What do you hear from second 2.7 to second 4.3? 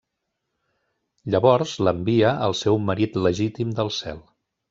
marit legítim del cel.